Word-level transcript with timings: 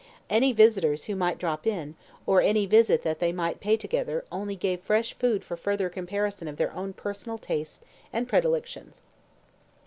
Any 0.31 0.51
visitors 0.51 1.03
who 1.03 1.15
might 1.15 1.37
drop 1.37 1.67
in, 1.67 1.95
or 2.25 2.41
any 2.41 2.65
visit 2.65 3.03
that 3.03 3.19
they 3.19 3.31
might 3.31 3.59
pay 3.59 3.77
together 3.77 4.25
only 4.31 4.55
gave 4.55 4.81
fresh 4.81 5.13
food 5.13 5.43
for 5.43 5.55
further 5.55 5.89
comparison 5.89 6.47
of 6.47 6.57
their 6.57 6.73
own 6.73 6.93
personal 6.93 7.37
tastes 7.37 7.81
and 8.11 8.27
predilections. 8.27 9.03